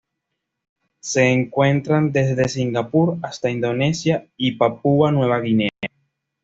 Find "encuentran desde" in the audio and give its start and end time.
1.31-2.49